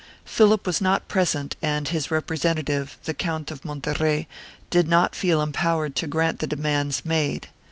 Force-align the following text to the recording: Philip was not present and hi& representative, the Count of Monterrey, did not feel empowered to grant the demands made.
Philip 0.25 0.65
was 0.65 0.81
not 0.81 1.07
present 1.07 1.55
and 1.61 1.89
hi& 1.89 2.01
representative, 2.09 2.97
the 3.03 3.13
Count 3.13 3.51
of 3.51 3.61
Monterrey, 3.63 4.25
did 4.71 4.87
not 4.87 5.13
feel 5.13 5.43
empowered 5.43 5.95
to 5.97 6.07
grant 6.07 6.39
the 6.39 6.47
demands 6.47 7.05
made. 7.05 7.49